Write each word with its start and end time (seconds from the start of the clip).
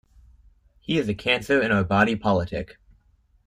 He 0.79 0.97
is 0.97 1.07
a 1.09 1.13
cancer 1.13 1.61
in 1.61 1.71
our 1.71 1.83
body 1.83 2.15
politic. 2.15 2.79